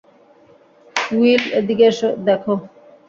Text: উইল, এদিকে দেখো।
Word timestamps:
উইল, 1.11 1.43
এদিকে 1.59 1.87
দেখো। 2.25 2.53